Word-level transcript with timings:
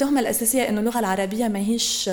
التهمة 0.00 0.20
الأساسية 0.20 0.68
أنه 0.68 0.80
اللغة 0.80 0.98
العربية 0.98 1.48
ما 1.48 1.58
هيش 1.58 2.10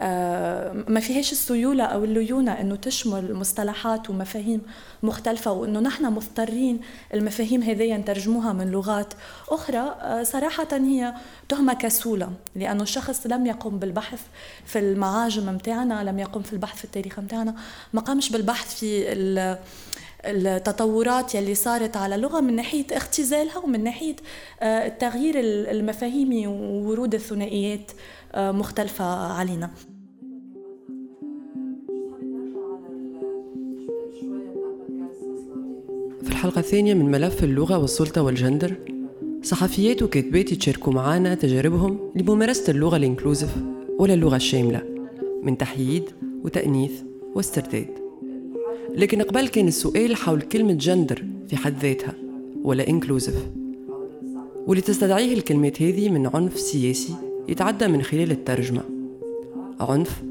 آه، 0.00 0.72
ما 0.88 1.00
فيهاش 1.00 1.32
السيولة 1.32 1.84
أو 1.84 2.04
الليونة 2.04 2.60
أنه 2.60 2.76
تشمل 2.76 3.34
مصطلحات 3.34 4.10
ومفاهيم 4.10 4.62
مختلفة 5.02 5.52
وأنه 5.52 5.80
نحن 5.80 6.04
مضطرين 6.04 6.80
المفاهيم 7.14 7.62
هذه 7.62 7.96
نترجموها 7.96 8.52
من 8.52 8.70
لغات 8.70 9.14
أخرى. 9.48 9.96
آه، 10.00 10.22
صراحة 10.22 10.68
هي 10.72 11.14
تهمة 11.48 11.74
كسولة 11.74 12.32
لأنه 12.56 12.82
الشخص 12.82 13.26
لم 13.26 13.46
يقم 13.46 13.78
بالبحث 13.78 14.20
في 14.66 14.78
المعاجم 14.78 15.54
متاعنا 15.54 16.04
لم 16.04 16.18
يقم 16.18 16.42
في 16.42 16.52
البحث 16.52 16.78
في 16.78 16.84
التاريخ 16.84 17.20
متاعنا 17.20 17.54
ما 17.92 18.00
قامش 18.00 18.30
بالبحث 18.30 18.74
في 18.74 19.04
التطورات 20.26 21.34
يلي 21.34 21.54
صارت 21.54 21.96
على 21.96 22.14
اللغة 22.14 22.40
من 22.40 22.56
ناحية 22.56 22.86
اختزالها 22.92 23.58
ومن 23.58 23.84
ناحية 23.84 24.16
آه، 24.60 24.86
التغيير 24.86 25.34
المفاهيمي 25.70 26.46
وورود 26.46 27.14
الثنائيات 27.14 27.92
آه، 28.34 28.52
مختلفة 28.52 29.04
علينا. 29.32 29.70
في 36.22 36.30
الحلقة 36.30 36.58
الثانية 36.58 36.94
من 36.94 37.10
ملف 37.10 37.44
اللغة 37.44 37.78
والسلطة 37.78 38.22
والجندر 38.22 38.74
صحفيات 39.42 40.02
وكاتبات 40.02 40.52
يتشاركوا 40.52 40.92
معنا 40.92 41.34
تجاربهم 41.34 42.12
لممارسة 42.16 42.70
اللغة 42.70 42.96
الإنكلوزيف 42.96 43.50
ولا 43.98 44.14
اللغة 44.14 44.36
الشاملة 44.36 44.82
من 45.42 45.58
تحييد 45.58 46.04
وتأنيث 46.44 46.92
واسترداد. 47.34 48.03
لكن 48.96 49.22
قبل 49.22 49.48
كان 49.48 49.68
السؤال 49.68 50.16
حول 50.16 50.42
كلمة 50.42 50.72
جندر 50.72 51.24
في 51.48 51.56
حد 51.56 51.82
ذاتها 51.82 52.14
ولا 52.62 52.88
inclusive 52.88 53.34
واللي 54.66 54.82
تستدعيه 54.82 55.34
الكلمات 55.34 55.82
هذه 55.82 56.08
من 56.08 56.26
عنف 56.26 56.58
سياسي 56.58 57.14
يتعدى 57.48 57.88
من 57.88 58.02
خلال 58.02 58.30
الترجمة. 58.30 58.82
عنف 59.80 60.22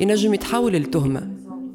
ينجم 0.00 0.34
يتحول 0.34 0.72
لتهمة 0.72 1.28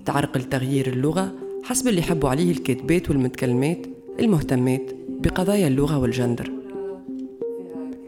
تعرقل 0.05 0.43
تغيير 0.43 0.87
اللغة 0.87 1.31
حسب 1.63 1.87
اللي 1.87 1.99
يحبوا 1.99 2.29
عليه 2.29 2.51
الكاتبات 2.51 3.09
والمتكلمات 3.09 3.85
المهتمات 4.19 4.81
بقضايا 5.09 5.67
اللغة 5.67 5.99
والجندر 5.99 6.51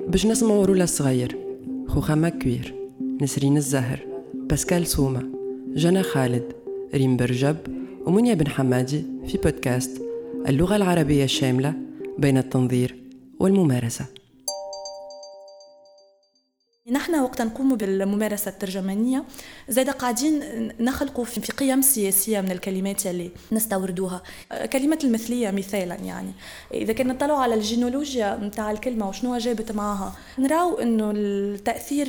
باش 0.07 0.25
نسمعوا 0.25 0.65
رولا 0.65 0.83
الصغير 0.83 1.37
خوخة 1.87 2.15
مكوير 2.15 2.75
نسرين 3.21 3.57
الزهر 3.57 3.99
باسكال 4.33 4.87
سوما 4.87 5.29
جنى 5.75 6.03
خالد 6.03 6.43
ريم 6.95 7.17
برجب 7.17 7.57
ومنيا 8.09 8.33
بن 8.33 8.47
حمادي 8.47 9.05
في 9.27 9.37
بودكاست 9.37 10.01
اللغة 10.47 10.75
العربية 10.75 11.23
الشاملة 11.23 11.73
بين 12.17 12.37
التنظير 12.37 13.03
والممارسة. 13.39 14.05
نحن 16.91 17.19
وقت 17.19 17.41
نقوم 17.41 17.75
بالممارسة 17.75 18.49
الترجمانية 18.49 19.23
زاد 19.69 19.89
قاعدين 19.89 20.41
نخلقوا 20.79 21.25
في 21.25 21.51
قيم 21.51 21.81
سياسية 21.81 22.41
من 22.41 22.51
الكلمات 22.51 23.07
اللي 23.07 23.31
نستوردوها. 23.51 24.21
كلمة 24.73 24.99
المثلية 25.03 25.51
مثالا 25.51 25.95
يعني. 25.95 26.31
إذا 26.73 26.93
كنا 26.93 27.13
نطلعوا 27.13 27.39
على 27.39 27.53
الجينولوجيا 27.55 28.35
متاع 28.35 28.71
الكلمة 28.71 29.09
وشنو 29.09 29.37
جابت 29.37 29.71
معها 29.71 30.15
نراو 30.39 30.79
أنه 30.79 31.11
التأثير 31.11 32.07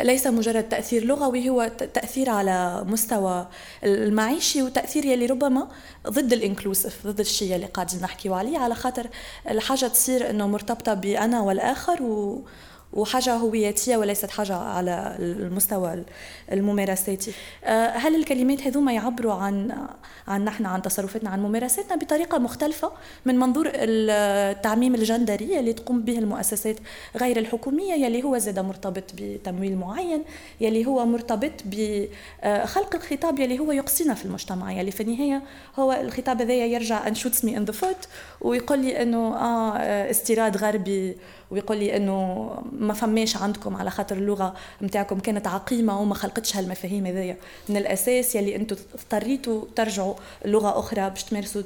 ليس 0.00 0.26
مجرد 0.26 0.68
تأثير 0.68 1.04
لغوي 1.04 1.48
هو 1.48 1.70
تأثير 1.94 2.30
على 2.30 2.84
مستوى 2.86 3.48
المعيشي 3.84 4.62
وتأثير 4.62 5.04
يلي 5.04 5.26
ربما 5.26 5.68
ضد 6.08 6.32
الإنكلوسيف 6.32 7.06
ضد 7.06 7.20
الشيء 7.20 7.54
اللي 7.54 7.66
قاعدين 7.66 8.00
نحكيو 8.00 8.34
عليه 8.34 8.58
على 8.58 8.74
خاطر 8.74 9.06
الحاجة 9.50 9.86
تصير 9.86 10.30
إنه 10.30 10.46
مرتبطة 10.46 10.94
بأنا 10.94 11.40
والآخر 11.40 12.02
و 12.02 12.44
وحاجة 12.92 13.34
هوياتية 13.34 13.96
وليست 13.96 14.30
حاجة 14.30 14.54
على 14.54 15.16
المستوى 15.18 16.04
الممارساتي 16.52 17.32
آه، 17.64 17.88
هل 17.88 18.14
الكلمات 18.14 18.62
هذوما 18.62 18.92
يعبروا 18.92 19.34
عن 19.34 19.86
عن 20.28 20.44
نحن 20.44 20.66
عن 20.66 20.82
تصرفاتنا 20.82 21.30
عن 21.30 21.42
ممارساتنا 21.42 21.96
بطريقة 21.96 22.38
مختلفة 22.38 22.92
من 23.24 23.38
منظور 23.38 23.70
التعميم 23.74 24.94
الجندري 24.94 25.58
اللي 25.58 25.72
تقوم 25.72 26.02
به 26.02 26.18
المؤسسات 26.18 26.76
غير 27.16 27.38
الحكومية 27.38 27.94
يلي 27.94 28.24
هو 28.24 28.38
زاد 28.38 28.58
مرتبط 28.58 29.04
بتمويل 29.18 29.76
معين 29.76 30.24
يلي 30.60 30.86
هو 30.86 31.06
مرتبط 31.06 31.52
بخلق 31.64 32.94
الخطاب 32.94 33.38
يلي 33.38 33.58
هو 33.58 33.72
يقصينا 33.72 34.14
في 34.14 34.24
المجتمع 34.24 34.72
يلي 34.72 34.90
في 34.90 35.02
النهاية 35.02 35.42
هو 35.78 35.92
الخطاب 35.92 36.40
هذا 36.40 36.54
يرجع 36.54 37.08
and 37.08 37.14
shoots 37.14 37.44
me 37.44 37.56
in 37.56 37.64
the 37.64 37.72
foot 37.72 38.08
ويقول 38.40 38.78
لي 38.78 39.02
إنه 39.02 39.36
آه 39.36 40.10
استيراد 40.10 40.56
غربي 40.56 41.16
ويقول 41.50 41.76
لي 41.76 41.96
إنه 41.96 42.50
ما 42.78 42.94
فماش 42.94 43.36
عندكم 43.36 43.76
على 43.76 43.90
خاطر 43.90 44.16
اللغة 44.16 44.54
نتاعكم 44.82 45.18
كانت 45.18 45.46
عقيمة 45.46 46.00
وما 46.00 46.14
خلقتش 46.14 46.56
هالمفاهيم 46.56 47.06
هذيا. 47.06 47.36
من 47.68 47.76
الأساس 47.76 48.34
يلي 48.34 48.56
أنتم 48.56 48.76
اضطريتوا 48.94 49.64
ترجعوا 49.76 50.14
لغة 50.44 50.78
أخرى 50.78 51.10
باش 51.10 51.24
تمارسوا 51.24 51.62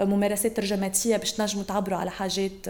ممارسات 0.00 0.56
ترجماتية 0.56 1.16
باش 1.16 1.32
تنجموا 1.32 1.64
تعبروا 1.64 1.98
على 1.98 2.10
حاجات 2.10 2.66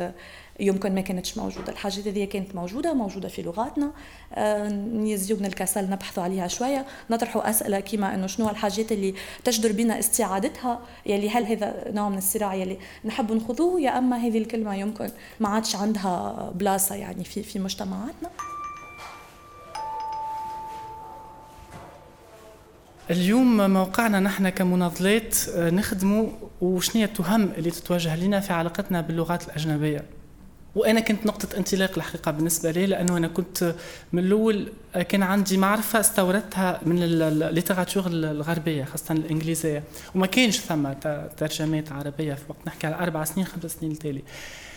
يمكن 0.60 0.94
ما 0.94 1.00
كانتش 1.00 1.38
موجودة. 1.38 1.72
الحاجات 1.72 2.09
هذه 2.09 2.25
كانت 2.25 2.54
موجودة 2.54 2.94
موجودة 2.94 3.28
في 3.28 3.43
لغاتنا. 3.43 3.93
آه، 4.34 4.69
نيزيوبنا 4.69 5.48
الكسل 5.48 5.91
نبحثوا 5.91 6.22
عليها 6.22 6.48
شوية. 6.48 6.87
نطرحوا 7.10 7.50
أسئلة 7.50 7.81
كما 7.81 8.15
أنه 8.15 8.26
شنو 8.26 8.50
الحاجات 8.50 8.93
اللي 8.93 9.15
تجدر 9.44 9.72
بنا 9.72 9.99
استعادتها. 9.99 10.81
يلي 11.06 11.31
هل 11.31 11.44
هذا 11.44 11.84
نوع 11.91 12.09
من 12.09 12.19
الصراع 12.19 12.54
يلي 12.54 12.78
نحب 13.04 13.32
نخذوه 13.32 13.81
يا 13.81 13.99
أما 13.99 14.16
هذه 14.16 14.38
الكلمة 14.38 14.75
يمكن 14.75 15.10
ما 15.41 15.49
عادش 15.49 15.76
عندها 15.76 16.50
بلاصة 16.54 16.94
يعني 16.94 17.25
في 17.25 17.43
في 17.43 17.59
مجتمعاتنا. 17.59 18.31
اليوم 23.10 23.70
موقعنا 23.70 24.20
نحن 24.20 24.49
كمناضلات 24.49 25.37
آه، 25.49 25.70
نخدموا 25.70 26.28
وشنية 26.60 27.04
التهم 27.04 27.43
اللي 27.43 27.70
تتوجه 27.70 28.16
لنا 28.16 28.41
في 28.41 28.53
علاقتنا 28.53 29.00
باللغات 29.00 29.49
الأجنبية؟ 29.49 30.19
وأنا 30.75 31.00
كنت 31.00 31.26
نقطة 31.26 31.56
انطلاق 31.56 31.91
الحقيقة 31.97 32.31
بالنسبة 32.31 32.70
لي 32.70 32.86
لأنه 32.86 33.16
أنا 33.16 33.28
كنت 33.28 33.75
من 34.12 34.25
الأول 34.25 34.72
كان 35.08 35.22
عندي 35.22 35.56
معرفة 35.56 36.00
استوردتها 36.00 36.81
من 36.86 37.03
الليتراتور 37.03 38.06
الغربية 38.06 38.84
خاصة 38.84 39.14
الإنجليزية. 39.14 39.82
وما 40.14 40.26
كانش 40.26 40.60
ثم 40.60 40.92
ترجمات 41.36 41.92
عربية 41.92 42.34
في 42.34 42.42
وقت 42.48 42.58
نحكي 42.66 42.86
على 42.86 42.97
أربع 42.97 43.25
سنين 43.25 43.47
خمس 43.47 43.70
سنين 43.81 43.92
التالي 43.92 44.22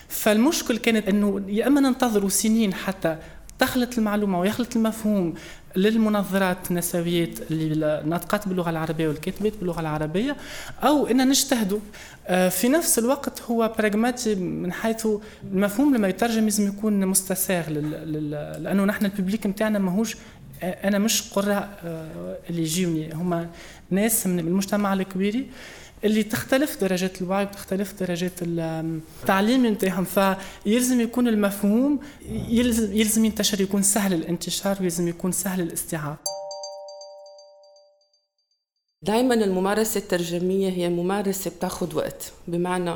فالمشكل 0.09 0.77
كانت 0.77 1.07
إنه 1.07 1.41
يا 1.47 1.67
إما 1.67 1.81
ننتظروا 1.81 2.29
سنين 2.29 2.73
حتى 2.73 3.17
تخلط 3.63 3.97
المعلومة 3.97 4.39
ويخلط 4.39 4.75
المفهوم 4.75 5.33
للمنظرات 5.75 6.71
النسويات 6.71 7.51
اللي 7.51 8.03
ناطقات 8.05 8.47
باللغة 8.47 8.69
العربية 8.69 9.07
والكاتبات 9.07 9.53
باللغة 9.59 9.79
العربية 9.79 10.35
أو 10.83 11.07
إن 11.07 11.29
نجتهدوا. 11.29 11.79
آه، 12.27 12.49
في 12.49 12.69
نفس 12.69 12.99
الوقت 12.99 13.41
هو 13.41 13.75
براغماتي 13.77 14.35
من 14.35 14.73
حيث 14.73 15.07
المفهوم 15.53 15.95
لما 15.95 16.07
يترجم 16.07 16.43
لازم 16.43 16.67
يكون 16.67 17.05
مستساغ 17.05 17.69
لأنه 17.69 18.85
نحن 18.85 19.05
الببليك 19.05 19.47
نتاعنا 19.47 19.79
ماهوش 19.79 20.15
آه، 20.63 20.87
أنا 20.87 20.99
مش 20.99 21.21
قراء 21.21 21.79
آه، 21.83 22.37
اللي 22.49 22.61
يجيوني 22.61 23.13
هما 23.13 23.49
ناس 23.89 24.27
من 24.27 24.39
المجتمع 24.39 24.93
الكبيري 24.93 25.47
اللي 26.03 26.23
تختلف 26.23 26.81
درجات 26.81 27.21
الوعي 27.21 27.45
وتختلف 27.45 27.93
درجات 27.99 28.31
التعليم 28.41 29.65
نتاعهم. 29.65 30.05
فيلزم 30.05 31.01
يكون 31.01 31.27
المفهوم 31.27 31.99
يلزم 32.49 32.93
يلزم 32.93 33.25
ينتشر 33.25 33.61
يكون 33.61 33.81
سهل 33.81 34.13
الانتشار 34.13 34.77
ويلزم 34.81 35.07
يكون 35.07 35.31
سهل 35.31 35.61
الاستيعاب. 35.61 36.17
دائما 39.01 39.33
الممارسة 39.33 39.97
الترجمية 39.97 40.69
هي 40.69 40.89
ممارسة 40.89 41.51
بتاخذ 41.51 41.95
وقت 41.95 42.31
بمعنى 42.47 42.95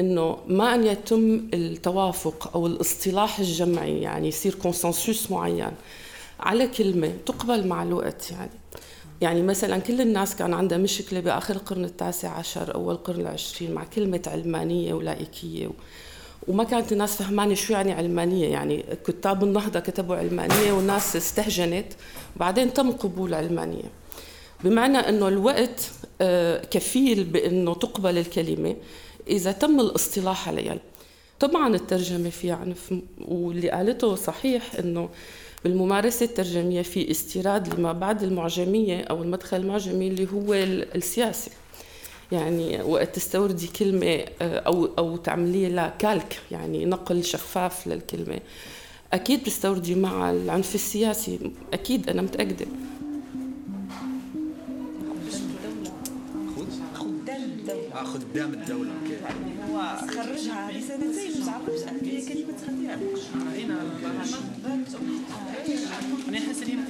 إنه 0.00 0.38
ما 0.46 0.74
أن 0.74 0.86
يتم 0.86 1.48
التوافق 1.54 2.50
أو 2.54 2.66
الاصطلاح 2.66 3.38
الجمعي 3.38 4.00
يعني 4.00 4.28
يصير 4.28 4.54
كونسنسوس 4.54 5.30
معين 5.30 5.72
على 6.40 6.68
كلمة 6.68 7.12
تقبل 7.26 7.66
مع 7.66 7.82
الوقت 7.82 8.30
يعني. 8.30 8.50
يعني 9.22 9.42
مثلا 9.42 9.78
كل 9.78 10.00
الناس 10.00 10.36
كان 10.36 10.54
عندها 10.54 10.78
مشكلة 10.78 11.20
بآخر 11.20 11.56
القرن 11.56 11.84
التاسع 11.84 12.28
عشر 12.28 12.74
أول 12.74 12.94
القرن 12.94 13.20
العشرين 13.20 13.72
مع 13.72 13.84
كلمة 13.84 14.22
علمانية 14.26 14.94
ولائكية 14.94 15.70
وما 16.48 16.64
كانت 16.64 16.92
الناس 16.92 17.16
فهمانة 17.16 17.54
شو 17.54 17.72
يعني 17.72 17.92
علمانية. 17.92 18.48
يعني 18.48 18.84
كتاب 19.06 19.44
النهضة 19.44 19.80
كتبوا 19.80 20.16
علمانية 20.16 20.72
والناس 20.72 21.16
استهجنت 21.16 21.86
بعدين 22.36 22.72
تم 22.72 22.90
قبول 22.90 23.34
علمانية. 23.34 23.90
بمعنى 24.64 24.98
أنه 24.98 25.28
الوقت 25.28 25.90
آه، 26.20 26.64
كفيل 26.64 27.24
بأنه 27.24 27.74
تقبل 27.74 28.18
الكلمة 28.18 28.76
إذا 29.28 29.52
تم 29.52 29.80
الاصطلاح 29.80 30.48
عليها. 30.48 30.78
طبعا 31.40 31.74
الترجمة 31.74 32.30
فيها 32.30 32.54
عنف 32.54 32.94
واللي 33.18 33.70
قالته 33.70 34.14
صحيح 34.14 34.74
أنه 34.78 35.08
بالممارسة 35.64 36.26
الترجمية 36.26 36.82
في 36.82 37.10
استيراد 37.10 37.74
لما 37.74 37.92
بعد 37.92 38.22
المعجمية 38.22 39.00
أو 39.02 39.22
المدخل 39.22 39.56
المعجمي 39.56 40.08
اللي 40.08 40.28
هو 40.32 40.54
السياسي. 40.94 41.50
يعني 42.32 42.82
وقت 42.82 43.14
تستوردي 43.14 43.66
كلمة 43.66 44.24
آه، 44.42 44.58
أو 44.58 44.88
أو 44.98 45.16
تعملي 45.16 45.68
لها 45.68 45.94
كالك 45.98 46.40
يعني 46.50 46.84
نقل 46.84 47.24
شفاف 47.24 47.86
للكلمة. 47.86 48.40
أكيد 49.12 49.40
بتستوردي 49.40 49.94
مع 49.94 50.30
العنف 50.30 50.74
السياسي. 50.74 51.38
أكيد 51.72 52.08
أنا 52.08 52.22
متأكدة. 52.22 52.66
خدام 58.04 58.52
الدولة. 58.52 58.90
هو 58.90 59.51
خرجها 59.96 60.68
هذه 60.70 60.80
سنتين 60.80 61.42
مش 61.42 61.48
عارفة 61.48 61.90
هي 62.02 62.26
كلمة 62.26 62.58
خليها 62.66 62.96
هنا 63.64 63.80
أنا 66.28 66.38
احس 66.38 66.62
ان 66.62 66.84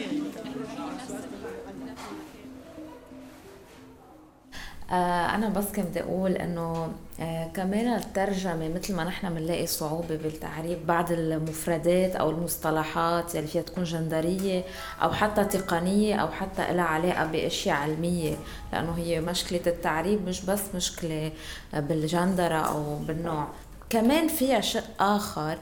آه، 4.91 5.35
أنا 5.35 5.49
بس 5.49 5.65
كنت 5.73 5.87
بدي 5.87 6.01
أقول 6.01 6.33
إنه 6.33 6.93
آه، 7.21 7.47
كمان 7.47 7.95
الترجمة 7.95 8.69
مثل 8.69 8.95
ما 8.95 9.05
نحن 9.05 9.35
بنلاقي 9.35 9.67
صعوبة 9.67 10.17
بالتعريف 10.17 10.79
بعض 10.85 11.13
المفردات 11.13 12.17
أو 12.17 12.31
المصطلحات 12.31 13.37
اللي 13.37 13.47
فيها 13.47 13.63
تكون 13.63 13.85
جندرية 13.85 14.65
أو 15.03 15.13
حتى 15.13 15.45
تقنية 15.45 16.15
أو 16.15 16.29
حتى 16.29 16.75
لها 16.75 16.85
علاقة 16.85 17.27
بأشياء 17.27 17.77
علمية 17.77 18.37
لأنه 18.73 18.93
هي 18.99 19.21
مشكلة 19.21 19.61
التعريف 19.67 20.21
مش 20.23 20.45
بس 20.45 20.63
مشكلة 20.75 21.33
بالجندرة 21.73 22.55
أو 22.59 22.97
بالنوع. 22.97 23.49
كمان 23.91 24.29
فيها 24.29 24.61
شق 24.61 25.03
آخر 25.03 25.59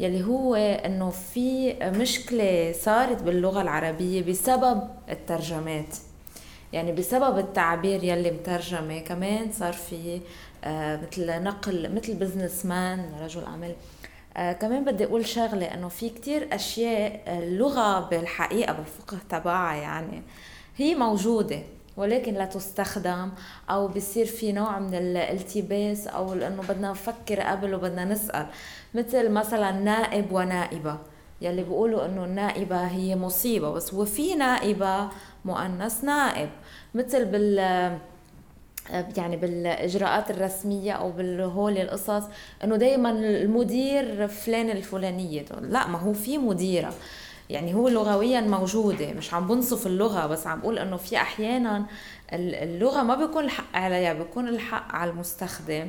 يلي 0.00 0.24
هو 0.24 0.54
إنه 0.54 1.10
في 1.10 1.74
مشكلة 1.82 2.74
صارت 2.80 3.22
باللغة 3.22 3.62
العربية 3.62 4.22
بسبب 4.22 4.88
الترجمات. 5.10 5.96
يعني 6.72 6.92
بسبب 6.92 7.38
التعبير 7.38 8.04
يلي 8.04 8.30
مترجمة 8.30 8.98
كمان 8.98 9.52
صار 9.52 9.72
في 9.72 10.20
مثل 10.66 11.42
نقل 11.42 11.94
مثل 11.94 12.14
بزنس 12.14 12.66
مان 12.66 13.12
رجل 13.20 13.44
اعمال 13.44 13.74
آه 14.36 14.52
كمان 14.52 14.84
بدي 14.84 15.04
أقول 15.04 15.26
شغلة 15.26 15.74
إنه 15.74 15.88
في 15.88 16.10
كتير 16.10 16.54
أشياء 16.54 17.22
اللغة 17.38 18.00
بالحقيقة 18.00 18.72
بالفقه 18.72 19.18
تبعها 19.28 19.74
يعني 19.74 20.22
هي 20.76 20.94
موجودة 20.94 21.58
ولكن 21.96 22.34
لا 22.34 22.44
تستخدم 22.44 23.30
أو 23.70 23.88
بصير 23.88 24.26
في 24.26 24.52
نوع 24.52 24.78
من 24.78 24.94
الالتباس 24.94 26.06
أو 26.06 26.32
انه 26.32 26.62
بدنا 26.68 26.90
نفكر 26.90 27.40
قبل 27.40 27.74
وبدنا 27.74 28.04
نسأل. 28.04 28.46
مثل 28.94 29.30
مثلا 29.30 29.70
نائب 29.70 30.32
ونائبة 30.32 30.98
يلي 31.40 31.62
بيقولوا 31.62 32.06
إنه 32.06 32.24
النائبة 32.24 32.86
هي 32.86 33.16
مصيبة 33.16 33.70
بس 33.70 33.94
وفي 33.94 34.34
نائبة 34.34 35.08
مؤنث 35.44 36.04
نائب. 36.04 36.48
مثل 36.94 37.24
بال 37.24 37.98
يعني 39.16 39.36
بالإجراءات 39.36 40.30
الرسمية 40.30 40.92
أو 40.92 41.10
بالهول 41.10 41.78
القصص 41.78 42.22
إنه 42.64 42.76
دائما 42.76 43.10
المدير 43.10 44.28
فلان 44.28 44.70
الفلانية 44.70 45.44
لا 45.60 45.86
ما 45.86 45.98
هو 45.98 46.12
في 46.12 46.38
مديرة. 46.38 46.94
يعني 47.50 47.74
هو 47.74 47.88
لغويا 47.88 48.40
موجودة. 48.40 49.12
مش 49.12 49.34
عم 49.34 49.48
بنصف 49.48 49.86
اللغة 49.86 50.26
بس 50.26 50.46
عم 50.46 50.60
بقول 50.60 50.78
إنه 50.78 50.96
في 50.96 51.16
أحيانا 51.16 51.86
اللغة 52.32 53.02
ما 53.02 53.14
بيكون 53.14 53.44
الحق 53.44 53.76
عليها 53.76 54.12
بيكون 54.12 54.48
الحق 54.48 54.94
على 54.94 55.10
المستخدم. 55.10 55.88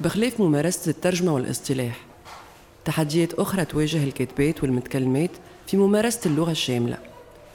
بخلاف 0.00 0.40
ممارسة 0.40 0.90
الترجمة 0.90 1.34
والاصطلاح 1.34 1.96
تحديات 2.84 3.34
أخرى 3.34 3.64
تواجه 3.64 4.04
الكاتبات 4.04 4.62
والمتكلمات 4.62 5.30
في 5.66 5.76
ممارسة 5.76 6.20
اللغة 6.30 6.50
الشاملة. 6.50 6.98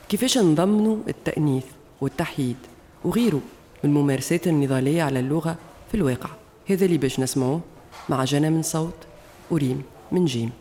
كيفاش 0.10 0.38
نضمنوا 0.38 0.98
التأنيث؟ 1.08 1.64
والتحييد. 2.02 2.58
وغيره 3.06 3.42
من 3.84 3.90
الممارسات 3.90 4.48
النضالية 4.48 5.04
على 5.04 5.20
اللغة 5.20 5.56
في 5.92 5.98
الواقع. 5.98 6.30
هذا 6.70 6.86
اللي 6.86 6.98
باش 6.98 7.20
نسمعوه 7.20 7.62
مع 8.10 8.24
جنى 8.24 8.50
من 8.50 8.62
صوت 8.62 8.96
وريم 9.52 9.84
من 10.12 10.26
جيم. 10.26 10.52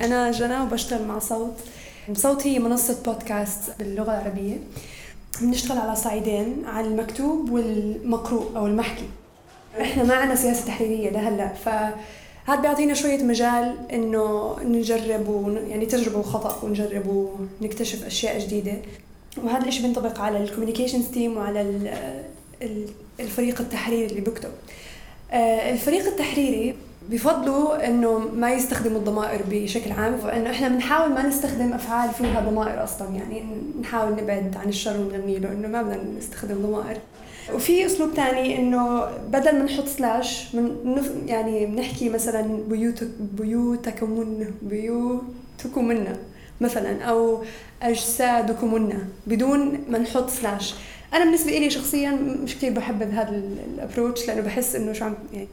أنا 0.00 0.30
جنى 0.30 0.60
وبشتغل 0.60 1.04
مع 1.04 1.18
صوت. 1.18 1.56
صوت 2.12 2.46
هي 2.46 2.58
منصة 2.58 3.02
بودكاست 3.02 3.78
باللغة 3.78 4.10
العربية. 4.10 4.56
بنشتغل 5.40 5.78
على 5.78 5.96
صعيدين 5.96 6.64
على 6.66 6.86
المكتوب 6.86 7.50
والمقروء 7.50 8.56
أو 8.56 8.66
المحكي. 8.66 9.08
إحنا 9.80 10.04
ما 10.04 10.14
عندنا 10.14 10.36
سياسة 10.36 10.66
تحريرية 10.66 11.10
لهلأ 11.10 11.48
ف 11.48 11.68
هذا 12.48 12.60
بيعطينا 12.60 12.94
شوية 12.94 13.22
مجال 13.22 13.76
إنه 13.92 14.56
نجرب 14.64 15.28
و... 15.28 15.50
يعني 15.50 15.86
تجربة 15.86 16.18
وخطأ 16.18 16.64
ونجرب 16.64 17.28
ونكتشف 17.60 18.06
أشياء 18.06 18.38
جديدة. 18.38 18.72
وهذا 19.36 19.62
الإشي 19.62 19.82
بينطبق 19.82 20.20
على 20.20 20.42
ال 20.42 20.46
communications 20.46 21.06
team 21.06 21.36
وعلى 21.36 21.90
الفريق 23.20 23.60
التحريري 23.60 24.06
اللي 24.06 24.20
بيكتب. 24.20 24.50
آه، 25.32 25.72
الفريق 25.72 26.06
التحريري 26.06 26.74
بفضلوا 27.10 27.86
إنه 27.86 28.18
ما 28.18 28.52
يستخدموا 28.52 28.98
الضمائر 28.98 29.42
بشكل 29.50 29.92
عام 29.92 30.18
فإنه 30.18 30.50
إحنا 30.50 30.68
بنحاول 30.68 31.10
ما 31.10 31.26
نستخدم 31.26 31.72
أفعال 31.72 32.10
فيها 32.10 32.40
ضمائر 32.40 32.84
أصلا. 32.84 33.08
يعني 33.08 33.42
نحاول 33.80 34.12
نبعد 34.12 34.56
عن 34.56 34.68
الشر 34.68 35.00
ونغني 35.00 35.38
له 35.38 35.52
انه 35.52 35.68
ما 35.68 35.82
بدنا 35.82 36.18
نستخدم 36.18 36.62
ضمائر. 36.62 36.98
وفي 37.54 37.86
أسلوب 37.86 38.14
ثاني 38.14 38.58
إنه 38.58 39.04
بدل 39.28 39.58
ما 39.58 39.64
نحط 39.64 39.86
slash 39.86 40.54
من 40.54 40.76
يعني 41.26 41.66
بنحكي 41.66 42.08
مثلا 42.08 42.62
بيوتك 42.68 43.08
بيوتكم 43.20 44.44
بيوتكم 44.62 45.84
منا 45.88 46.16
مثلا 46.60 47.02
أو 47.02 47.42
اجسادكم 47.82 48.98
بدون 49.26 49.84
ما 49.90 49.98
نحط 49.98 50.30
slash 50.30 50.74
أنا 51.14 51.24
بالنسبة 51.24 51.50
لي 51.50 51.70
شخصيا 51.70 52.10
مش 52.44 52.56
كثير 52.56 52.72
بحب 52.72 53.02
هذا 53.02 53.42
ال 53.74 53.80
approach 53.80 54.28
لأنه 54.28 54.40
بحس 54.40 54.74
إنه 54.74 54.92
شو 54.92 55.04
عم 55.04 55.14
يعني 55.32 55.48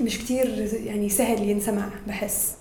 مش 0.00 0.18
كثير 0.18 0.68
يعني 0.84 1.08
سهل 1.08 1.50
ينسمع 1.50 1.88
بحس. 2.08 2.52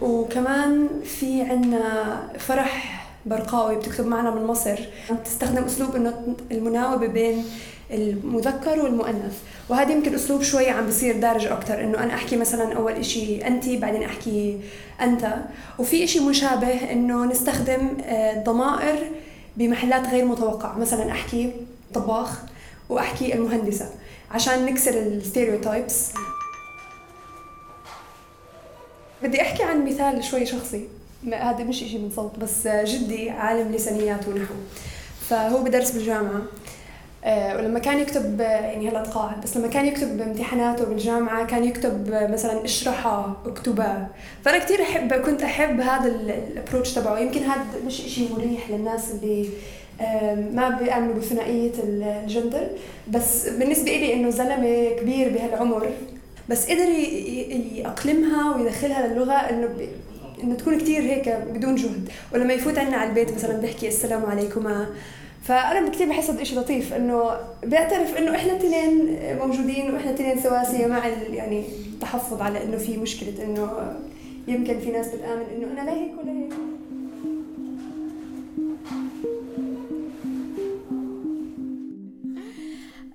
وكمان 0.00 0.88
في 1.04 1.42
عنا 1.42 2.28
فرح 2.38 3.02
برقاوي 3.26 3.76
بتكتب 3.76 4.06
معنا 4.06 4.30
من 4.30 4.44
مصر. 4.46 4.78
تستخدم 5.24 5.64
أسلوب 5.64 5.96
إنه 5.96 6.36
المناوبة 6.50 7.06
بين 7.06 7.44
المذكر 7.92 8.78
والمؤنث. 8.80 9.38
وهذا 9.68 9.92
يمكن 9.92 10.14
أسلوب 10.14 10.42
شوي 10.42 10.70
عم 10.70 10.86
بصير 10.86 11.16
دارج 11.16 11.46
أكثر 11.46 11.84
إنه 11.84 11.98
أنا 12.02 12.14
أحكي 12.14 12.36
مثلا 12.36 12.72
أول 12.76 12.92
إشي 12.92 13.46
أنت 13.46 13.68
بعدين 13.68 14.02
أحكي 14.02 14.60
أنت. 15.00 15.34
وفي 15.78 16.04
إشي 16.04 16.20
مشابه 16.20 16.92
إنه 16.92 17.24
نستخدم 17.24 17.96
آه، 18.04 18.44
بمحلات 19.56 20.06
غير 20.06 20.24
متوقعة. 20.24 20.78
مثلا 20.78 21.12
أحكي 21.12 21.52
طباخ 21.94 22.38
وأحكي 22.88 23.34
المهندسة 23.34 23.90
عشان 24.30 24.66
نكسر 24.66 24.98
الستيريوتايبس 24.98 26.12
بدي 29.22 29.42
أحكي 29.42 29.62
عن 29.62 29.84
مثال 29.84 30.24
شوي 30.24 30.46
شخصي. 30.46 30.88
هذا 31.32 31.64
مش 31.64 31.82
إشي 31.82 31.98
من 31.98 32.10
صوت 32.16 32.38
بس 32.38 32.66
جدي 32.66 33.30
عالم 33.30 33.72
لسانيات 33.72 34.28
ونحو. 34.28 34.54
فهو 35.28 35.62
بدرس 35.62 35.90
بالجامعة. 35.90 36.36
آه، 36.36 36.42
ولما 37.26 37.78
كان 37.78 37.98
يكتب 37.98 38.40
يعني 38.40 38.88
هلا 38.88 39.02
تقاعد 39.02 39.40
بس 39.40 39.56
لما 39.56 39.68
كان 39.68 39.86
يكتب 39.86 40.20
امتحاناته 40.20 40.84
بالجامعة 40.84 41.46
كان 41.46 41.64
يكتب 41.64 42.10
مثلا 42.10 42.64
اشرحها 42.64 43.36
اكتبها 43.46 44.08
فأنا 44.44 44.58
كثير 44.58 44.82
أحب 44.82 45.14
كنت 45.14 45.42
أحب 45.42 45.80
هذا 45.80 46.08
الابروتش 46.08 46.94
تبعه. 46.94 47.18
يمكن 47.18 47.40
هذا 47.40 47.64
مش 47.86 47.94
شيء 47.94 48.28
مريح 48.36 48.70
للناس 48.70 49.10
اللي 49.10 49.48
ما 50.52 50.78
بيأمنوا 50.82 51.14
بثنائية 51.14 51.72
الجندر. 51.84 52.66
بس 53.08 53.48
بالنسبة 53.48 53.90
لي 53.90 54.14
إنه 54.14 54.30
زلمة 54.30 54.88
كبير 55.00 55.28
بهالعمر 55.28 55.88
بس 56.48 56.70
قدر 56.70 56.88
يأقلمها 57.74 58.56
ويدخلها 58.56 59.06
للغة 59.06 59.32
إنه 59.32 59.68
إنه 60.42 60.54
تكون 60.54 60.78
كثير 60.78 61.02
هيك 61.02 61.28
بدون 61.28 61.74
جهد. 61.74 62.08
ولما 62.34 62.52
يفوت 62.52 62.78
عنا 62.78 62.96
على 62.96 63.10
البيت 63.10 63.34
مثلا 63.34 63.56
بيحكي 63.56 63.88
السلام 63.88 64.26
عليكم 64.26 64.86
فأنا 65.42 65.88
كثير 65.90 66.08
بحس 66.08 66.30
هذا 66.30 66.40
الشيء 66.42 66.58
لطيف 66.58 66.92
إنه 66.92 67.30
بيعترف 67.62 68.16
إنه 68.16 68.36
إحنا 68.36 68.52
الاثنين 68.52 69.18
موجودين 69.38 69.94
وإحنا 69.94 70.10
الاثنين 70.10 70.40
سواسيه 70.42 70.86
مع 70.86 71.06
يعني 71.08 71.64
التحفظ 71.94 72.42
على 72.42 72.64
إنه 72.64 72.76
في 72.76 72.96
مشكلة 72.96 73.44
إنه 73.44 73.96
يمكن 74.48 74.80
في 74.80 74.90
ناس 74.90 75.08
بتآمن 75.08 75.44
إنه 75.56 75.80
أنا 75.80 75.90
لا 75.90 75.96
هيك 75.96 76.12
ولا 76.22 76.32
هيك. 76.32 76.52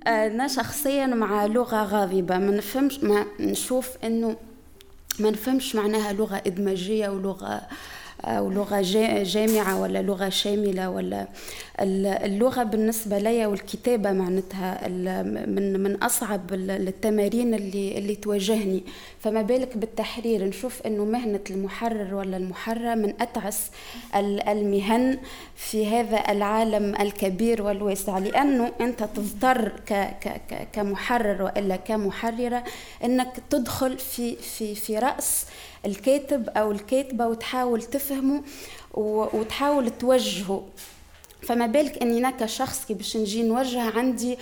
أنا 0.07 0.47
شخصيا 0.47 1.05
مع 1.05 1.45
لغة 1.45 1.83
غاضبة 1.83 2.37
ما 2.37 2.51
نفهمش 2.51 2.99
ما 3.03 3.25
نشوف 3.39 3.89
انه 4.03 4.35
ما 5.19 5.29
نفهمش 5.29 5.75
معناها 5.75 6.13
لغة 6.13 6.41
إدماجية 6.47 7.09
ولغة 7.09 7.61
أو 8.25 8.49
لغة 8.51 8.81
جامعة 9.23 9.81
ولا 9.81 10.01
لغة 10.01 10.29
شاملة 10.29 10.89
ولا 10.89 11.27
اللغة 12.25 12.63
بالنسبة 12.63 13.17
لي 13.19 13.45
والكتابة 13.45 14.11
معناتها 14.11 14.87
من 15.47 15.79
من 15.83 15.95
أصعب 16.03 16.53
التمارين 16.53 17.53
اللي 17.53 17.97
اللي 17.97 18.15
تواجهني. 18.15 18.83
فما 19.19 19.41
بالك 19.41 19.77
بالتحرير 19.77 20.43
نشوف 20.45 20.81
إنه 20.81 21.05
مهنة 21.05 21.39
المحرر 21.49 22.15
ولا 22.15 22.37
المحررة 22.37 22.95
من 22.95 23.13
أتعس 23.21 23.71
المهن 24.47 25.17
في 25.55 25.87
هذا 25.87 26.31
العالم 26.31 26.95
الكبير 27.01 27.61
والواسع. 27.61 28.17
لأنه 28.17 28.71
أنت 28.81 29.03
تضطر 29.03 29.71
كمحرر 30.73 31.41
وإلا 31.43 31.75
كمحررة 31.75 32.63
أنك 33.03 33.33
تدخل 33.49 33.97
في 33.97 34.35
في 34.35 34.75
في 34.75 34.99
رأس 34.99 35.45
الكاتب 35.85 36.49
أو 36.49 36.71
الكاتبة 36.71 37.27
وتحاول 37.27 37.83
تفهمه 37.83 38.43
وتحاول 38.93 39.89
توجهه. 39.89 40.63
فما 41.47 41.67
بالك 41.67 42.01
إني 42.01 42.17
أنا 42.17 42.31
كشخص 42.31 42.85
كي 42.85 42.93
باش 42.93 43.17
نجي 43.17 43.43
نوجه 43.43 43.81
عندي 43.81 44.37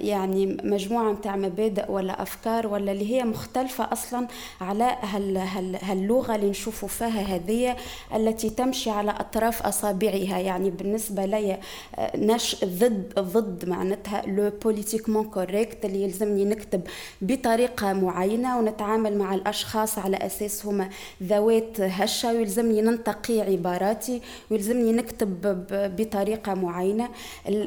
يعني 0.00 0.56
مجموعة 0.64 1.12
نتاع 1.12 1.36
مبادئ 1.36 1.90
ولا 1.90 2.22
أفكار 2.22 2.66
ولا 2.66 2.92
اللي 2.92 3.14
هي 3.14 3.24
مختلفة 3.24 3.92
أصلا 3.92 4.26
على 4.60 4.96
هال 5.02 5.36
هال 5.36 5.78
هاللغة 5.82 6.34
اللي 6.34 6.50
نشوفوا 6.50 6.88
فيها 6.88 7.36
هذه 7.36 7.76
التي 8.14 8.50
تمشي 8.50 8.90
على 8.90 9.10
أطراف 9.10 9.62
أصابعها. 9.62 10.38
يعني 10.38 10.70
بالنسبة 10.70 11.24
لي 11.24 11.58
آه، 11.98 12.16
نش 12.16 12.64
ضد 12.64 13.12
ضد 13.18 13.68
معناتها 13.68 14.22
le 14.26 14.52
politiquement 14.62 15.24
correct 15.24 15.84
اللي 15.84 16.02
يلزمني 16.02 16.44
نكتب 16.44 16.82
بطريقة 17.20 17.92
معينة 17.92 18.58
ونتعامل 18.58 19.18
مع 19.18 19.34
الأشخاص 19.34 19.98
على 19.98 20.16
أساس 20.16 20.66
هما 20.66 20.88
ذوات 21.22 21.80
هشة 21.80 22.32
ويلزمني 22.32 22.82
ننتقي 22.82 23.40
عباراتي 23.40 24.22
ويلزمني 24.50 24.92
نكتب 24.92 25.64
بطريقة 25.74 26.54
معينة. 26.54 27.08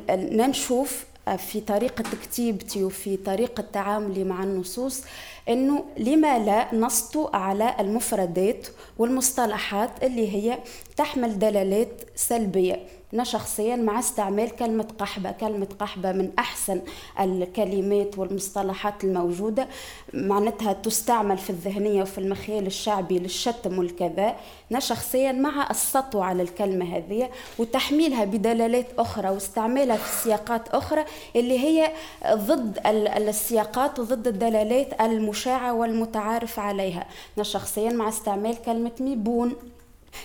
نشوف 0.10 1.06
في 1.38 1.62
طريقة 1.62 2.04
كتيبتي 2.24 2.84
وفي 2.84 3.18
طريقة 3.18 3.64
تعاملي 3.74 4.24
مع 4.24 4.44
النصوص 4.44 5.04
إنه 5.50 5.86
لما 5.98 6.40
لا 6.40 6.76
نسطو 6.76 7.30
على 7.34 7.76
المفردات 7.80 8.68
والمصطلحات 8.98 10.04
اللي 10.04 10.34
هي 10.36 10.58
تحمل 10.98 11.40
دلالات 11.40 12.02
سلبية. 12.16 12.80
أنا 13.14 13.24
شخصيا 13.24 13.76
مع 13.76 14.00
استعمال 14.00 14.56
كلمة 14.56 14.88
قحبة. 15.00 15.32
كلمة 15.32 15.68
قحبة 15.80 16.12
من 16.12 16.32
أحسن 16.40 16.82
الكلمات 17.20 18.18
والمصطلحات 18.18 19.04
الموجودة. 19.04 19.68
معناتها 20.14 20.74
تستعمل 20.74 21.38
في 21.38 21.50
الذهنية 21.50 22.02
وفي 22.02 22.18
المخيال 22.18 22.66
الشعبي 22.68 23.20
للشتم 23.20 23.80
والكذا 23.80 24.36
أنا 24.72 24.80
شخصيا 24.80 25.32
مع 25.32 25.72
السطو 25.72 26.22
على 26.22 26.44
الكلمة 26.44 26.98
هذه 26.98 27.30
وتحميلها 27.60 28.26
بدلالات 28.26 28.88
أخرى 29.00 29.30
واستعمالها 29.30 29.98
في 29.98 30.24
سياقات 30.24 30.68
أخرى 30.70 31.06
اللي 31.36 31.60
هي 31.60 31.92
ضد 32.34 32.80
السياقات 33.18 34.00
وضد 34.00 34.28
الدلالات 34.28 35.02
المشاعة 35.02 35.74
والمتعارف 35.74 36.60
عليها. 36.60 37.08
أنا 37.38 37.44
شخصيا 37.44 37.90
مع 37.90 38.10
استعمال 38.10 38.62
كلمة 38.62 38.92
ميبون. 39.00 39.56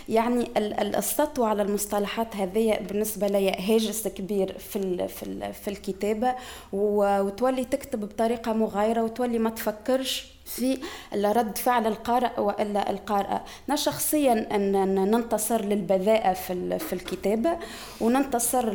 يعني 0.08 0.50
السطو 0.98 1.44
على 1.44 1.62
المصطلحات 1.62 2.36
هذه 2.36 2.78
بالنسبة 2.88 3.26
لي 3.26 3.50
هاجس 3.50 4.08
كبير 4.08 4.58
في 4.58 5.08
في 5.08 5.52
في 5.52 5.68
الكتابة 5.68 6.34
وتولي 6.72 7.64
تكتب 7.64 8.00
بطريقة 8.00 8.52
مغايرة 8.52 9.02
وتولي 9.02 9.38
ما 9.38 9.50
تفكرش 9.50 10.31
في 10.44 10.78
رد 11.14 11.58
فعل 11.58 11.86
القارئ 11.86 12.40
وإلا 12.40 12.90
القارئه 12.90 13.44
أنا 13.68 13.76
شخصيا 13.76 14.56
أن 14.56 14.94
ننتصر 15.10 15.64
للبذاءة 15.64 16.32
في 16.32 16.78
في 16.78 16.92
الكتابة 16.92 17.58
وننتصر 18.00 18.70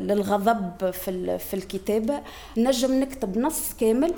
للغضب 0.00 0.90
في 0.90 1.38
في 1.38 1.54
الكتابة. 1.54 2.20
نجم 2.56 3.00
نكتب 3.00 3.38
نص 3.38 3.74
كامل 3.80 4.14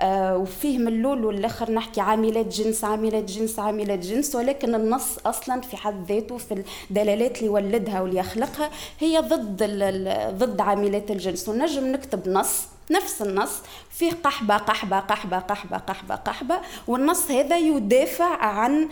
آه، 0.00 0.36
وفيه 0.36 0.78
من 0.78 0.88
الأول 0.88 1.24
والآخر 1.24 1.70
نحكي 1.72 2.00
عاملات 2.00 2.46
جنس 2.46 2.84
عاملات 2.84 3.24
جنس 3.24 3.58
عاملات 3.58 3.98
جنس 3.98 4.34
ولكن 4.34 4.74
النص 4.74 5.18
أصلا 5.26 5.60
في 5.60 5.76
حد 5.76 6.12
ذاته 6.12 6.36
في 6.36 6.64
الدلالات 6.90 7.36
اللي 7.36 7.46
يولدها 7.46 8.00
واللي 8.00 8.18
يخلقها 8.18 8.70
هي 8.98 9.18
ضد 9.18 9.62
ضد 10.38 10.60
عاملات 10.60 11.10
الجنس. 11.10 11.48
ونجم 11.48 11.86
نكتب 11.92 12.28
نص 12.28 12.66
نفس 12.90 13.22
النص 13.22 13.62
فيه 13.90 14.12
قحبة 14.12 14.56
قحبة 14.56 14.98
قحبة 14.98 15.38
قحبة 15.38 15.76
قحبة 15.76 16.14
قحبة 16.14 16.60
والنص 16.86 17.30
هذا 17.30 17.58
يدافع 17.58 18.36
عن 18.44 18.88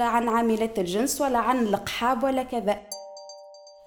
عن 0.00 0.28
عاملات 0.28 0.78
الجنس 0.78 1.20
ولا 1.20 1.38
عن 1.38 1.58
القحاب 1.58 2.24
ولا 2.24 2.42
كذا. 2.42 2.78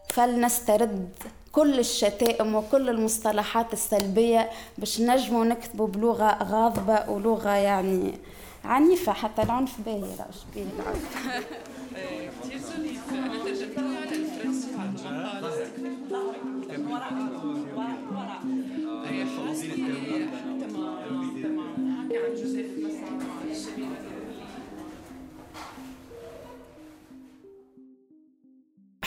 فلنسترد 0.10 1.10
كل 1.52 1.80
الشتائم 1.80 2.56
وكل 2.56 2.90
المصطلحات 2.90 3.74
السلبية 3.74 4.50
باش 4.78 5.02
نجموا 5.02 5.46
نكتبوا 5.46 5.88
بلغة 5.88 6.44
غاضبة 6.44 7.10
ولغة 7.10 7.50
يعني 7.50 8.20
عنيفة 8.66 9.14
حتى 9.14 9.42
العنف 9.42 9.72
باهي 9.86 10.02
بيه 10.56 10.66
العنف. 10.80 11.48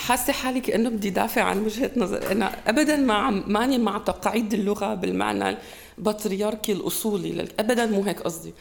حاسة 0.06 0.32
حالي 0.32 0.61
كأنه 0.61 0.88
بدي 0.88 1.11
دافع 1.11 1.42
عن 1.42 1.64
وجهة 1.64 1.90
نظر. 1.96 2.32
أنا 2.32 2.56
ابدا 2.66 2.96
ما 2.96 3.30
ماني 3.30 3.78
مع 3.78 3.99
تقعيد 3.99 4.54
اللغة 4.54 4.94
بالمعنى 4.94 5.56
البطريركي 5.99 6.73
الأصولي 6.73 7.49
ابدا 7.58 7.87
مو 7.87 8.02
هيك 8.02 8.20
قصدي. 8.20 8.54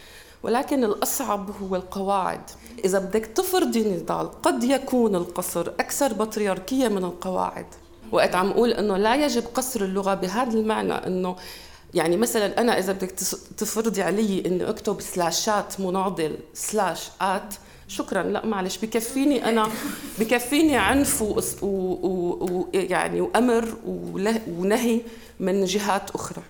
ولكن 0.44 0.84
الأصعب 0.84 1.50
هو 1.62 1.76
القواعد. 1.76 2.42
إذا 2.86 3.00
بدك 3.00 3.26
تفرضي 3.26 3.84
نضال 3.84 4.42
قد 4.42 4.64
يكون 4.64 5.16
القصر 5.16 5.68
أكثر 5.68 6.14
بطريركية 6.14 6.88
من 6.88 7.04
القواعد. 7.04 7.66
وقت 8.12 8.36
عم 8.36 8.50
أقول 8.50 8.72
إنه 8.72 8.98
لا 8.98 9.16
يجب 9.16 9.44
قصر 9.54 9.82
اللغة 9.82 10.14
بهذا 10.14 10.54
المعنى 10.54 10.94
إنه 10.94 11.36
يعني 11.94 12.18
مثلا 12.18 12.62
أنا 12.62 12.80
إذا 12.80 12.94
بدك 12.94 13.12
تفرضي 13.58 14.02
علي 14.02 14.44
إني 14.46 14.70
أكتب 14.70 15.02
سلاشات 15.02 15.80
مناضل 15.80 16.38
سلاش 16.54 17.10
ات 17.22 17.54
شكرا. 17.94 18.24
لا 18.24 18.46
معلش 18.46 18.78
بكفيني 18.78 19.50
أنا 19.50 19.70
بكفيني 20.20 20.78
عنف 20.78 21.22
ويعني 21.62 23.22
وأمر 23.22 23.78
ونهي 24.48 25.02
من 25.40 25.66
جهات 25.66 26.12
أخرى. 26.12 26.44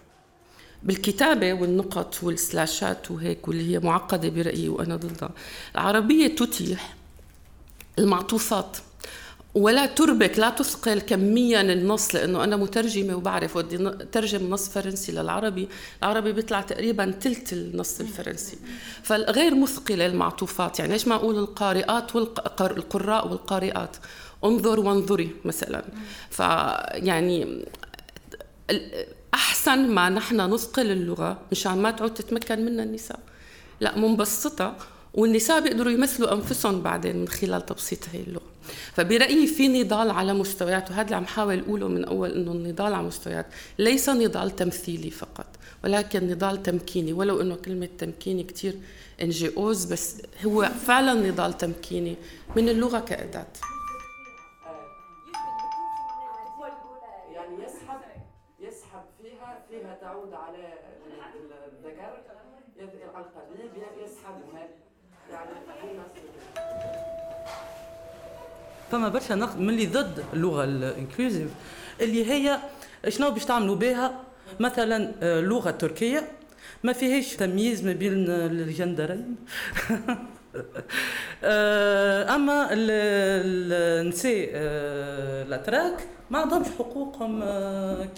بالكتابة 0.84 1.54
والنقط 1.54 2.16
والسلاشات 2.24 3.12
وهيك 3.12 3.48
واللي 3.48 3.74
هي 3.76 3.80
معقدة 3.80 4.30
برأيي 4.30 4.70
وأنا 4.70 4.96
ضدها 4.96 5.30
العربية 5.76 6.28
تتيح 6.28 6.96
المعطوفات. 8.00 8.78
ولا 9.56 9.86
تربك 9.86 10.40
لا 10.40 10.50
تثقل 10.50 11.02
كميا 11.02 11.62
النص 11.62 12.16
لأنه 12.16 12.44
أنا 12.44 12.56
مترجمة 12.56 13.16
وبعرف 13.16 13.56
ودي 13.56 13.78
ترجم 14.12 14.50
نص 14.50 14.70
فرنسي 14.70 15.12
للعربي. 15.12 15.70
العربي 16.04 16.32
بيطلع 16.32 16.62
تقريبا 16.62 17.12
ثلث 17.12 17.54
النص 17.54 18.00
الفرنسي. 18.00 18.58
فغير 19.04 19.56
مثقلة 19.56 20.06
المعطوفات. 20.06 20.80
يعني 20.80 20.94
إيش 20.94 21.08
ما 21.08 21.16
أقول 21.16 21.38
القارئات 21.38 22.16
والقراء 22.16 23.28
والقارئات. 23.28 23.98
انظر 24.44 24.80
وانظري 24.80 25.36
مثلا. 25.46 25.86
فيعني 26.30 27.66
أحسن 29.34 29.88
ما 29.88 30.10
نحن 30.10 30.54
نثقل 30.54 30.92
اللغة 30.92 31.42
مشان 31.52 31.78
ما 31.78 31.92
تعود 31.92 32.14
تتمكن 32.14 32.66
منا 32.66 32.84
النساء. 32.84 33.20
لا 33.80 33.98
منبسطة. 33.98 34.76
والنساء 35.14 35.62
بيقدروا 35.62 35.92
يمثلوا 35.92 36.34
أنفسهم 36.34 36.82
بعدين 36.82 37.18
من 37.18 37.28
خلال 37.28 37.66
تبسيط 37.66 38.00
هي 38.14 38.20
اللغة. 38.20 38.53
فبرأيي 38.94 39.48
في 39.48 39.84
نضال 39.84 40.12
على 40.12 40.34
مستويات 40.34 40.92
وهذا 40.92 41.02
اللي 41.02 41.16
عم 41.16 41.26
حاول 41.26 41.60
أقوله 41.60 41.88
من 41.88 42.06
أول 42.06 42.32
إنه 42.32 42.52
النضال 42.52 42.94
على 42.94 43.08
مستويات. 43.08 43.46
ليس 43.80 44.10
نضال 44.10 44.56
تمثيلي 44.56 45.10
فقط 45.10 45.46
ولكن 45.84 46.28
نضال 46.28 46.64
تمكيني. 46.64 47.14
ولو 47.14 47.42
إنه 47.42 47.56
كلمة 47.56 47.90
تمكيني 47.98 48.44
كثير 48.44 48.76
NGOs 49.22 49.86
بس 49.86 50.22
هو 50.46 50.70
فعلا 50.86 51.14
نضال 51.14 51.58
تمكيني 51.58 52.16
من 52.56 52.70
اللغة 52.70 53.00
كأداة. 53.00 53.46
يعني 57.34 57.64
يسحب 57.64 58.00
يسحب 58.60 59.04
فيها 59.22 59.60
فيها 59.70 59.98
تعود 60.02 60.34
على 60.34 60.74
الذكر 61.74 62.24
على 63.16 63.26
القبيل 63.26 63.70
يسحب 64.04 64.36
يعني 65.32 65.50
فما 68.94 69.10
برشا 69.10 69.34
نقد 69.34 69.60
من 69.60 69.70
اللي 69.70 69.86
ضد 69.86 70.24
اللغة 70.34 70.64
ال 70.64 70.73
inclusive 70.73 71.50
اللي 72.02 72.32
هي 72.32 72.60
شنو 73.10 73.32
باش 73.32 73.46
تعملوا 73.46 73.76
بها؟ 73.76 74.20
مثلا 74.60 75.14
اللغة 75.22 75.68
آه، 75.68 75.72
التركيه 75.72 76.32
ما 76.84 76.94
فيهاش 76.94 77.36
تمييز 77.36 77.86
ما 77.86 77.94
بين 77.94 78.14
الجندرين. 78.30 79.36
أما 82.36 82.68
النساء 82.72 84.50
الأتراك 85.48 86.08
ما 86.30 86.40
عندهمش 86.40 86.68
حقوقهم 86.80 87.40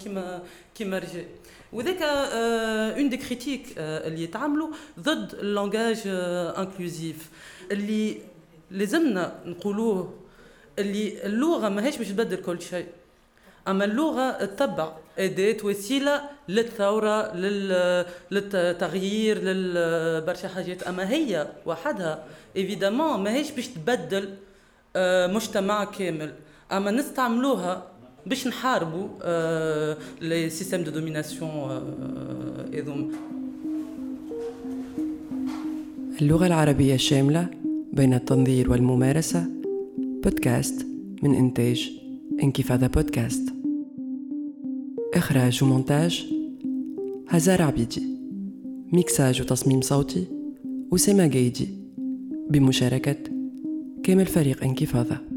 كما 0.04 0.42
كما 0.74 0.98
الرجال 0.98 1.24
وذاك 1.72 2.02
un 2.02 3.08
des 3.08 3.16
critiques 3.16 3.66
اللي 3.78 4.22
يتعاملوا 4.22 4.68
ضد 5.00 5.34
ال 5.34 5.43
langage 5.43 6.02
inclusif 6.58 7.30
اللي 7.72 8.20
لازمنا 8.70 9.32
نقولوه 9.46 10.25
اللي 10.78 11.26
اللغة 11.26 11.68
ماهيش 11.68 11.96
باش 11.98 12.08
تبدل 12.08 12.36
كل 12.36 12.62
شيء. 12.62 12.86
أما 13.68 13.84
اللغة 13.84 14.44
تتبع 14.44 14.92
أداة 15.18 15.56
وسيلة 15.64 16.20
للثورة 16.48 17.34
للتغيير 18.30 19.38
لبرشا 19.44 20.48
حاجات. 20.48 20.82
أما 20.82 21.10
هي 21.10 21.48
وحدها 21.66 22.24
évidemment 22.56 23.20
ماهيش 23.20 23.50
باش 23.50 23.68
تبدل 23.68 24.34
مجتمع 25.34 25.84
كامل. 25.84 26.32
أما 26.72 26.90
نستعملوها 26.90 27.82
باش 28.26 28.46
نحاربوا 28.46 29.08
les 30.20 30.50
systèmes 30.50 30.82
de 30.82 30.90
domination 30.90 31.50
هذوما 32.74 33.10
اللغة 36.22 36.46
العربية 36.46 36.94
الشاملة 36.94 37.48
بين 37.92 38.14
التنظير 38.14 38.70
والممارسة 38.70 39.55
بودكاست 40.26 40.86
من 41.22 41.34
إنتاج 41.34 41.92
إنكفاضة 42.42 42.86
بودكاست. 42.86 43.54
إخراج 45.14 45.64
ومونتاج 45.64 46.26
هزار 47.28 47.62
عبيدي. 47.62 48.02
ميكساج 48.92 49.42
وتصميم 49.42 49.80
صوتي 49.80 50.24
أسامة 50.94 51.26
جيدي. 51.26 51.68
بمشاركة 52.50 53.16
كامل 54.02 54.26
فريق 54.26 54.64
إنكفاضة. 54.64 55.35